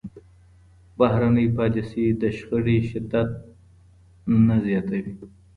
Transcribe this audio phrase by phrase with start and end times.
[0.97, 3.29] بهرنۍ پالیسي د شخړو شدت
[4.47, 5.13] نه زیاتوي.